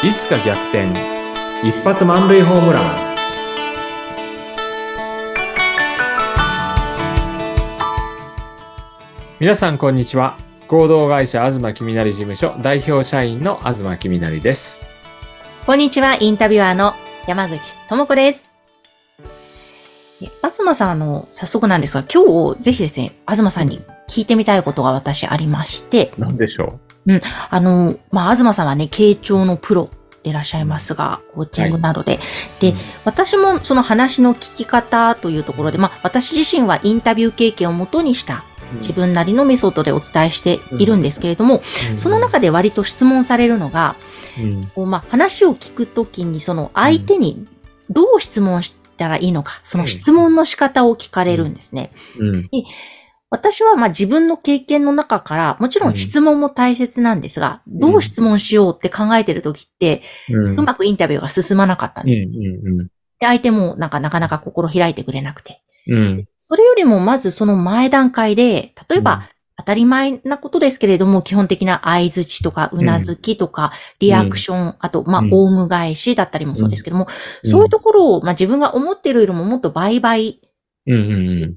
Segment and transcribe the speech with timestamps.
[0.00, 0.92] いつか逆転。
[1.64, 3.16] 一発満塁ホームラン。
[9.40, 10.38] 皆さんこんにちは。
[10.68, 14.86] 合同会社東きみなり事務所代表社員の東きみなりです。
[15.66, 16.94] こんにちは、インタビュアーの
[17.26, 18.44] 山口智子です。
[20.22, 26.78] え東さん、あの、早速なんですが、今日ぜひですね、東さんに聞いてみたいことが私ありまして、何でしょ
[27.50, 29.90] あの、まあ、東さんはね、傾聴のプロ
[30.22, 32.20] でいらっしゃいますが、コーチングなどで。
[32.60, 32.76] で、うん。
[33.04, 41.62] 私もその話の聞き方というところで、まあ、私自身はインタビュー経験をもとにしたう自分なりのメソッドでお伝えしているんですけれども、
[41.96, 43.96] その中で割と質問されるのが、
[44.76, 44.90] うん。
[44.90, 47.46] まあ、話を聞くときに、その相手に
[47.90, 51.90] どう質問したらいいのか、その質問の仕方を聞かれるんですね。
[52.18, 52.50] うん
[53.30, 60.60] 私はまあ自分の経験の中から、もちろん質問も大切なんですが、んどう質問しようって考えてるときって、うん。
[60.60, 62.24] うまくインタビューが進まなかったんうんです。
[63.20, 65.62] で、相手もなんかなかなか心開いてくれなくて。
[65.88, 66.28] うん。
[66.38, 75.34] それよりもまずその前段階で、例えば、当たり前なことですけれども、基本的な相づちとか、うなずきとか、リアクション、あと、まあう、ん。
[75.34, 77.08] オウム返しだったりもそうですけども、
[77.42, 77.50] うん。
[77.50, 80.16] そういうところを、まあ、自分が思ってるよりももっと倍々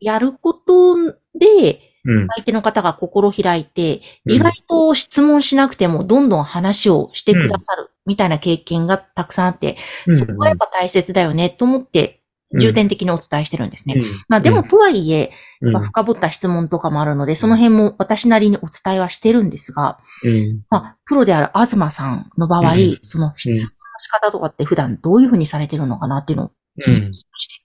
[0.00, 0.96] やること
[1.38, 2.26] で、うん。
[2.36, 4.32] 相手の方が心開いて、うん。
[4.32, 12.18] 意外と質問しなくても、どんどん話をしてくださる、みたいな経験がたくさんあって、うんそこはやっぱ大切だよね、と思って、
[12.58, 13.94] 重点的にお伝えしてるんですね。
[13.96, 14.04] うん。
[14.28, 15.72] まあでも、とはいえ、うん。
[15.72, 20.62] まあ、深掘った質問とかもあるので、その辺も私なりにお伝えはしてるんですが、うん。
[20.70, 22.98] まあ、プロである東さんの場合、うん。
[23.02, 26.50] その質問の仕方とかって普段どういうふうにされてるのかなっていうのを
[26.80, 27.57] 気にして。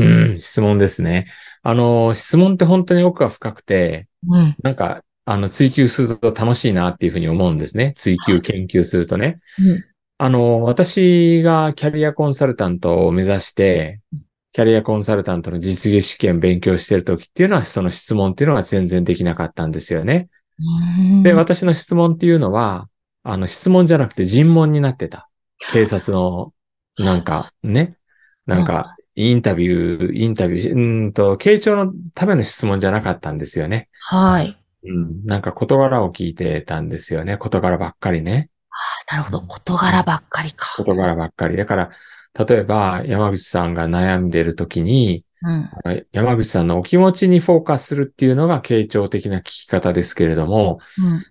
[0.00, 1.26] うん、質問ですね。
[1.62, 4.56] あの、質問って本当に奥が深くて、うん。
[4.62, 7.92] なんか、あの、追求すると楽しいなっていうふうに思うんですね。
[7.96, 9.40] 追求、研究するとね。
[9.58, 9.84] うん。
[10.18, 14.00] あの、私がキャリアコンサルタントを目指して、
[14.52, 20.28] キャリアコンサルタントの実技試験勉強してる時っていうのは、その質問っていうのが全然できなかったんですよね。
[21.22, 22.88] で、私の質問っていうのは、
[23.22, 25.28] あの、質問じゃなくて尋問になってた。
[25.72, 26.54] 警察の、
[26.98, 27.96] なんか、ね。
[28.46, 33.88] なんか、インタビュー、インタビュー、うーんと、傾聴のための質問じゃなかったんですよね。
[34.00, 34.56] はい。
[34.84, 35.24] うん。
[35.24, 37.38] なんか事柄を聞いてたんですよね。
[37.38, 38.50] 事柄ばっかりね。
[38.70, 39.40] あなるほど。
[39.40, 40.66] 事柄ばっかりか。
[40.76, 41.56] 事柄ばっかり。
[41.56, 41.90] だから、
[42.46, 46.06] 例えば、山口さんが悩んでる時に、うん。
[46.12, 51.24] 山口さんのお気持ちにフォーカスするっていうのが傾聴的な聞き方ですけれども、うん。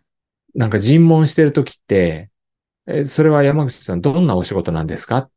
[0.56, 2.32] なんか尋問してる時って、
[2.88, 5.30] え、それは山口さんどんなお仕事なんですか？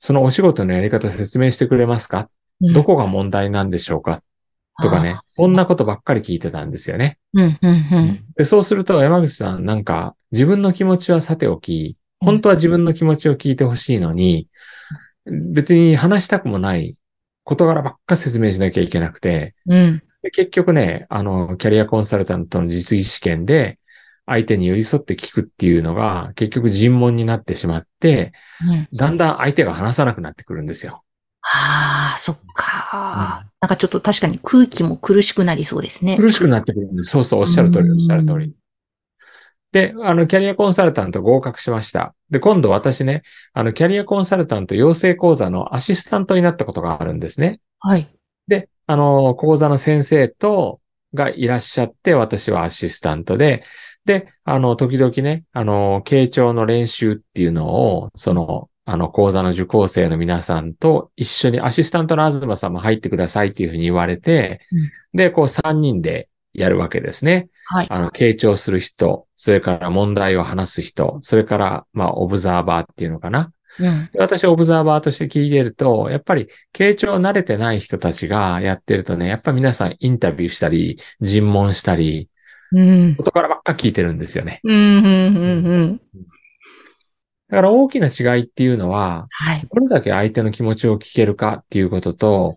[0.00, 2.28] そのお仕事のやり方説明してくれますか？
[2.60, 2.72] うん。
[2.72, 4.22] どこが問題なんでしょうか？
[4.82, 7.18] とかね、そんなことばっかり聞いてたんですよね。
[7.34, 8.24] うん、うん、うん。
[8.34, 14.48] で、そうすると山口さんなんか自分の気持ちはさておき、本当は自分の気持ちを聞いてほしいのに、
[15.26, 16.96] 別に話したくもない
[17.44, 20.02] 事柄ばっか説明しなきゃいけなくて、うん。
[20.22, 23.78] で結局ね、あの、キャリアコンサルタントの実技試験で、
[24.30, 28.32] 相手に寄り添って聞くっていうのが、結局尋問になってしまって、
[28.64, 28.88] うん。
[28.92, 31.02] だんだん相手が話さなくなってくるんですよ。
[31.42, 33.44] ああ、そっか。
[33.60, 36.16] なんかちょっと確かに空気も苦しくなりそうですね。
[36.16, 37.10] 苦しくなってくるんです。
[37.10, 38.54] そうそう、おっしゃる通り、うんおっしゃる通り。
[39.72, 42.14] で、あの、キャリアコンサルタント合格しました。
[42.30, 47.60] で、今度私ね、あの、キャリアコンサルタント養成講座のアシスタントになったことがあるんですね。
[47.80, 48.08] はい。
[48.46, 50.80] で、あの、講座の先生と、
[51.14, 53.64] がいらっしゃって、私はアシスタントで、
[54.04, 67.48] で、あの、時々ね、あの、傾聴の練習っていうのを、その、あの、講座の受講生の皆さんと一緒にアシスタントの東さんも入ってくださいっていうふうに言われて、うんで、こう3人でやるわけですね。
[67.66, 67.86] はい。
[67.90, 73.52] あの、傾聴する人、それから問題を話す人、それから、まあ、オブザーバーっていうのかな。
[73.78, 74.08] うん。
[74.12, 82.28] で私、オブザーバーとして聞いてると、やっぱり、傾聴慣れてない人たちがやってるとね、やっぱ皆さんインタビューしたり、尋問したり、
[82.72, 83.16] うん。
[83.16, 84.60] ことからばっか聞いてるんですよね。
[84.64, 86.00] うん、うん、うん。
[87.48, 89.68] だから大きな違いっていうのは、はい。
[89.72, 92.56] どれだけ相手の気持ちを聞けるかっていうことと、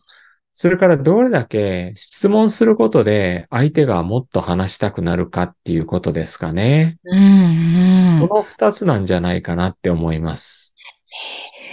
[0.54, 7.00] それからどれだけ質問することで相手がもっと話したくなるかっていうことですかね。
[7.06, 8.27] うん、うん。
[8.27, 10.75] この二つなんじゃないかなって思います。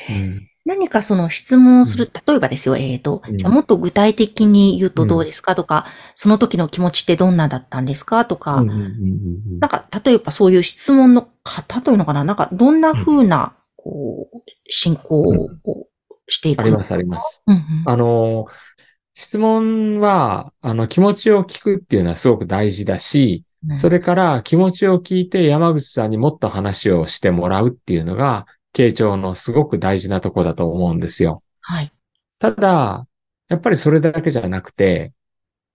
[0.09, 3.37] うん何かその質問をする、例えばですよ、えっ、と、うん。
[3.37, 14.39] じゃあもっと具体的に言うとどうですかとか、その時の気持ちってどんなだったんですかとか、うんうんうんうんなんか、例えばそういう質問の方というのかななんか、どんな風な、こう、
[14.69, 15.49] 進行を
[16.29, 17.43] していくあります、あります。
[17.49, 17.63] うんうん。
[17.87, 18.47] あの、
[19.15, 31.43] 質問は、あの、気持ちを聞くっていうのはすごく大事だし、それから気持ちを聞いて山口さんにもっと話をしてもらうっていうのが、傾聴のすごく大事なとこだと思うんですよ。
[31.61, 31.93] はい。
[32.39, 33.07] ただ、
[33.49, 35.13] やっぱりそれだけじゃなくて、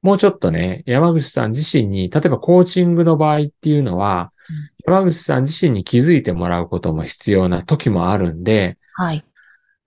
[0.01, 4.31] もうちょっとね、山口さん自身に、例えばコーチングの場合っていうのは、
[4.85, 9.25] 山口さん自身に気づいてもらうことも必要な時もあるんで、はい。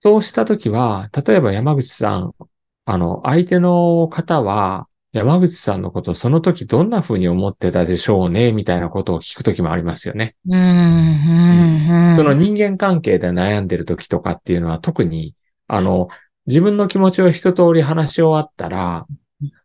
[0.01, 2.35] そうした時は、例えば山口さん、
[2.83, 10.35] あの、相手の方は、山口さんのことをその時どんな風に思ってたでしょうね、みたいなことを聞く時もありますよね。
[10.47, 12.17] うん、うん、うん。
[12.17, 15.35] その人間関係で悩んでる時とかっていうのは特に、
[15.67, 16.09] あの、
[16.45, 19.07] 自分の気持ちを一通り話し終わったら、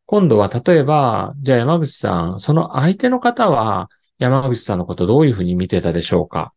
[0.06, 6.52] 今度は例えば、じゃあ山口さん、その相手の方は山口さんのことどういうふうに見てたでしょうか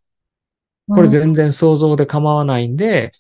[0.90, 3.12] これ全然想像で構わないんで、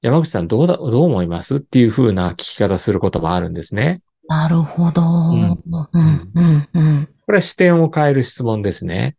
[0.00, 1.56] 山口さんどうだ、どう思います？
[1.56, 4.00] っていうふうな聞き方することもあるんですね。
[4.28, 5.02] なるほど。
[5.02, 5.58] うんん、
[5.92, 7.08] うん、うん、うん。
[7.26, 9.16] これは視点を変える質問ですね。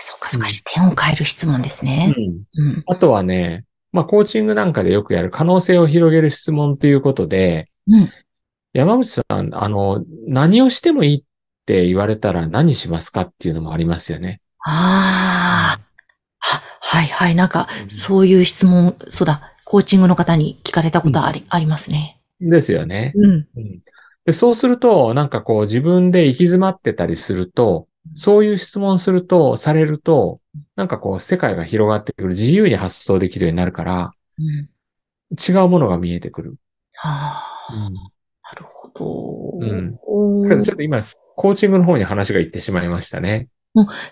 [0.00, 2.14] そっかそっか、視点を変える質問ですね。
[2.56, 2.84] うん。
[2.86, 8.10] あとはね、まあ、コーチングなんかでよくやる可能性を広げる質問ということで、うん。
[8.72, 11.24] 山口さん、あの、何をしてもいいっ
[11.66, 14.40] て言われたら何しますかっていうのもありますよね。
[14.64, 15.80] ああ。
[16.38, 17.34] は、はいはい。
[17.34, 22.20] なんかう、んそういう質問、そうだ、コーチングの方に聞かれたことあり、ありますね。
[22.40, 23.12] ですよね。
[23.16, 23.30] うん。
[23.30, 23.80] うん
[24.26, 30.40] でそうすると、なんかこう自分で行き詰まってたりすると、そういう質問すると、されると、
[30.76, 34.68] なんかこう世界が広がってくる、自由に発想できるようになるから、うん。
[35.38, 36.56] 違うものが見えてくる。
[36.94, 39.58] はあ、なるほど。
[39.60, 41.02] うんおーだけどちょっと今、
[41.36, 43.48] コーチングの方に話が行ってしまいましたね。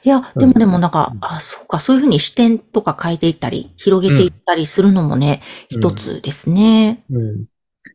[0.04, 7.04] いや、でもうんでもなんか、うんあ、そうか、そういうふうに視点とか変えていったり、広げていったりするのもね、うん一つですね。
[7.10, 7.44] うん。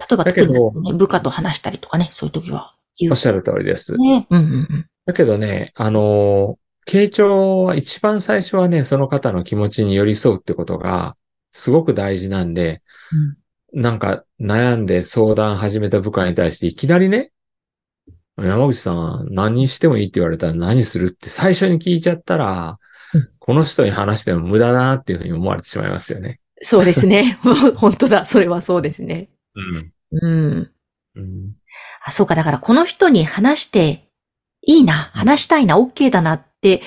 [0.09, 3.17] 例えば、だ部下と話したりとかね、そういう時は言うおっ。
[3.17, 3.97] しゃる通りです。
[3.97, 4.27] ね。
[4.29, 4.85] うんうんうん。
[5.05, 6.57] だけどね、あの、
[6.87, 11.15] 傾聴は一番最初はね、その方の気持ちに寄り添うってことが、
[11.51, 12.81] すごく大事なんで、
[13.73, 17.31] なんか悩んで相談始めた部下に対していきなりね、
[18.37, 22.79] 山口さん何してもいいって言われたら何するって最初に聞いちゃったら
[23.13, 26.39] うん、この人に話しても無駄だなっていうふうに思われてしまいますよね。
[26.61, 27.39] そうですね。
[27.77, 28.25] 本当だ。
[28.25, 29.29] それはそうですね。
[29.55, 29.92] うん。
[30.21, 30.71] うん。
[31.15, 31.51] うん。
[32.05, 32.35] あ、そうか。
[32.35, 34.07] だから、この人に話して
[34.61, 36.81] いいな、話したいな、OK だなって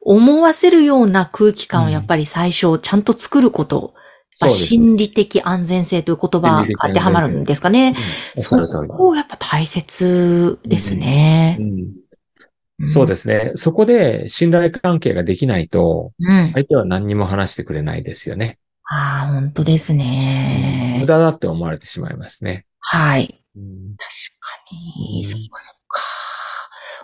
[0.00, 3.94] 思わせるような空気感をやっぱり最初ちゃんと作ること。
[4.42, 7.96] うです心理的安全性という言葉が当てはまるんですかね。
[8.36, 11.62] そこやっぱ大切ですねう。
[11.62, 13.52] んそうですね。
[13.54, 16.52] そこで信頼関係ができないと、うん。
[16.52, 18.58] 相手は何にも話してくれないですよね。
[18.88, 21.04] ああ、本当です無ね。
[21.06, 22.66] 駄だって思われてしまいますね。
[22.80, 23.42] はい。
[23.56, 24.08] うん確
[24.40, 25.18] かに。
[25.18, 26.00] うんそっかそっか。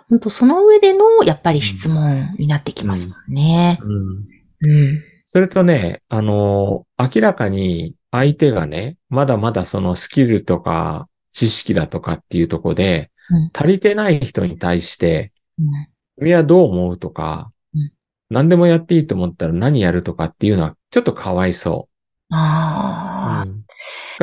[0.09, 3.79] 本当その上での、やっぱり質問になってきますもんね。
[3.81, 5.03] うんうん。
[5.25, 15.65] それとね、あの、明らかに相手がね、まだまだそのスキルとか知識だとかっていうところでうん、足りてない人に対して、うん
[16.19, 17.52] 君はどう思うとかうん、
[18.29, 22.33] 何でもやっていいと思ったら何やるとかっていうのはちょっとかわいそう。
[22.35, 23.63] ああ、うん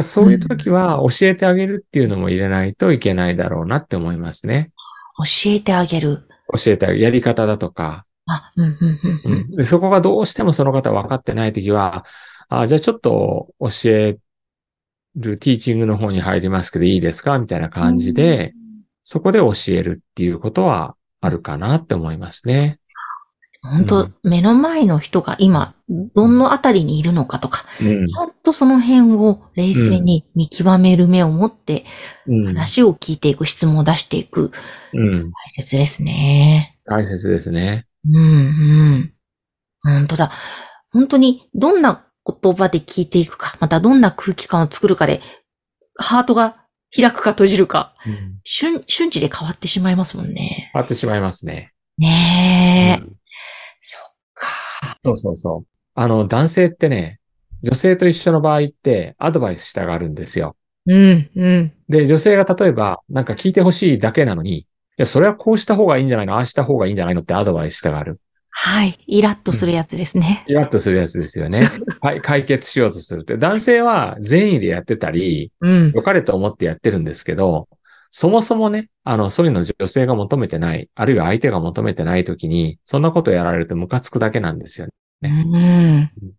[0.02, 4.70] そういう時は教えてあげるっていうのも入れないといけないだろうなって思いますね。
[5.18, 6.28] 教えてあげる。
[6.64, 7.00] 教えてあげる。
[7.00, 9.32] やり方だとか、あ、うん、うん、うん、うん。
[9.32, 9.64] うんで。
[9.64, 12.04] そこがどうしてもその方分かってないときは、
[12.48, 14.18] あじゃあちょっと教え
[15.16, 18.54] るティーチングの方に入りますけどいいですかみたいな感じで、
[19.04, 22.79] そこで教えるっていうことはあるかなって思いますね。
[23.62, 25.74] 本当、うん目の前の人が今、
[26.14, 31.84] どのあたりにいるのかとか、うんちゃんとその辺を冷静に見極める目を持って、
[32.26, 32.46] うん。
[32.46, 34.50] 話を聞いていく、質問を出していく。
[34.94, 35.30] うん。
[35.30, 36.78] 大切ですね。
[36.86, 37.86] 大切ですね。
[38.08, 39.12] うん、うん。
[39.82, 40.30] 本当だ。
[40.90, 45.20] 本当に、どんな言葉で聞いていくか、またどんな空気感を作るかで、
[45.96, 46.56] ハートが
[46.94, 48.38] 開くか閉じるか、うん。
[48.44, 50.70] 瞬、瞬時で変わってしまいますもんね。
[50.72, 51.72] 変わってしまいますね。
[51.98, 52.08] ね
[52.46, 52.49] え。
[55.04, 55.66] うんそうそうそう。
[55.94, 57.20] あの、男性ってね、
[57.62, 60.56] 女性と一緒の場合ってアドバイスしたがるんですよ。
[60.86, 61.72] うん、うん。
[61.88, 64.66] で、女性が例えば、なんか聞いてほしいだけなのに、い
[64.96, 66.34] や、それはこうした方がいいんじゃないの？
[66.34, 67.20] ああした方がいいんじゃないの？
[67.22, 68.20] ってアドバイスしたがる。
[68.50, 68.98] はい。
[69.06, 70.44] イラッとするやつですね。
[70.48, 71.70] イラッとするやつですよね。
[72.02, 73.36] はい、解決しようとするって。
[73.36, 75.92] 男性は善意でやってたり、うん。
[75.94, 77.68] 良かれと思ってやってるんですけど、
[78.10, 84.88] そもそもね、あの、そういうの女性が求めてない、あるいは相手が求めてない時に、そんなことやられるとムカつくだけなんですよ
[85.20, 85.30] ね。
[85.30, 86.32] うん。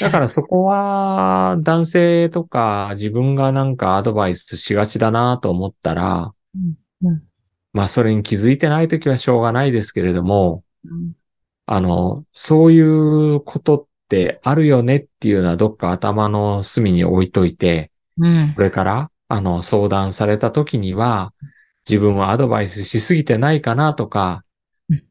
[0.00, 7.22] だからそこは、男性とか自分がなんかアドバイスしがちだなと思ったら、うんうん
[7.72, 11.12] まあそれに気づいてないときはしょうがないですけれども、うん
[11.72, 18.62] あの、そういうことってあるよねっていうのはどっか頭の隅に置いといて、うんこ。
[18.62, 21.32] れから、あの、相談された時には、
[21.88, 24.44] 自分はアドバイスしすぎてないかなとか
[24.90, 25.04] うん、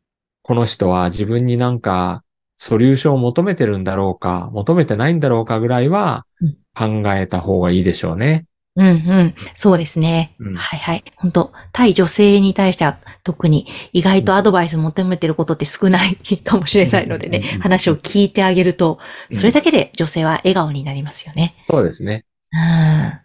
[0.43, 2.23] この人は自分になんか、
[2.57, 8.45] ソリューションを求めてるんだろうか、求めてないんだろうかぐらいはうん、考えた方がいいでしょうね。
[8.75, 9.35] うんうん。
[9.55, 10.35] そうですね。
[10.39, 11.03] うんはいはい。
[11.15, 18.99] 本当対女性に対しては特に意外とアドバイス求めてることって少ないかもしれないのでね話を聞いてあげると、
[19.31, 21.55] それだけで女性は笑顔になりますよね。
[21.65, 22.25] そうですね。
[22.51, 22.59] うん。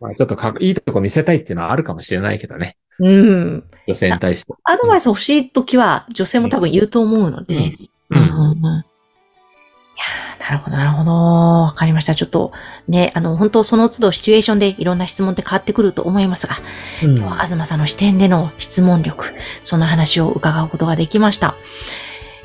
[0.00, 2.76] まあ、ちょっとかっいいとこ見せたいっていうのはあるかもしれないけどね。
[2.98, 3.64] うん。
[3.86, 4.52] 女性に対して。
[4.64, 7.56] アドバイス欲しいときは女性も多分言うと思うので。
[7.56, 8.84] うんうんうんうん
[9.96, 11.12] いやーなるほど、なるほど。
[11.12, 12.14] わかりました。
[12.14, 12.52] ちょっと
[12.88, 16.56] ね、あの、本当その都度シチュエーションでいろんな質問って変わってくると思いますが、
[17.04, 21.54] うん今日は東さんの視点での質問力、その話を伺うことができました。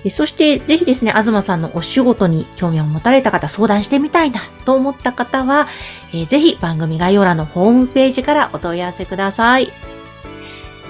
[0.07, 5.67] そして、ぜひですね、東さんのお仕事に興味を持たれた方、相談してみたいなと思った方は、
[6.13, 9.73] えーぜひ番組概要欄のホームページからお問い合わせください。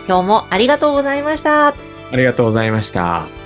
[0.07, 1.67] 今日もありがとうございました。
[1.67, 1.73] あ
[2.13, 3.38] りがとうございました。